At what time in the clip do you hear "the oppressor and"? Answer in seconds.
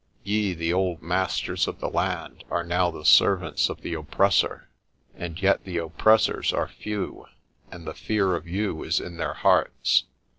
3.81-5.39